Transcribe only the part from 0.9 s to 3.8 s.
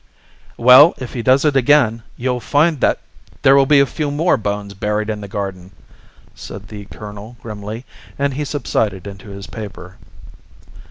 if he does it again, you'll find that there will be